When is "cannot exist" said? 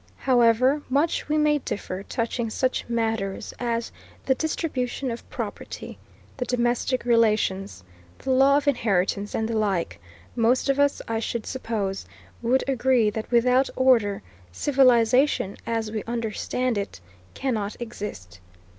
17.35-18.39